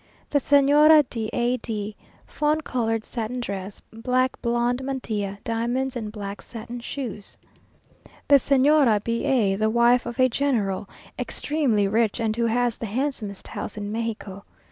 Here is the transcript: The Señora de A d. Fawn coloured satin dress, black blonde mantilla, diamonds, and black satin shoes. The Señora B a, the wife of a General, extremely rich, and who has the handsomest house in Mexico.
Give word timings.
The 0.31 0.39
Señora 0.39 1.07
de 1.11 1.29
A 1.31 1.57
d. 1.57 1.95
Fawn 2.25 2.61
coloured 2.61 3.05
satin 3.05 3.39
dress, 3.39 3.83
black 3.93 4.41
blonde 4.41 4.83
mantilla, 4.83 5.37
diamonds, 5.43 5.95
and 5.95 6.11
black 6.11 6.41
satin 6.41 6.79
shoes. 6.79 7.37
The 8.27 8.37
Señora 8.37 9.03
B 9.03 9.23
a, 9.25 9.55
the 9.57 9.69
wife 9.69 10.07
of 10.07 10.19
a 10.19 10.27
General, 10.27 10.89
extremely 11.19 11.87
rich, 11.87 12.19
and 12.19 12.35
who 12.35 12.47
has 12.47 12.79
the 12.79 12.87
handsomest 12.87 13.49
house 13.49 13.77
in 13.77 13.91
Mexico. 13.91 14.43